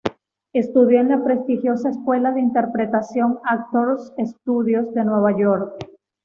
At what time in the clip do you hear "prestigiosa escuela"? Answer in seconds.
1.23-2.31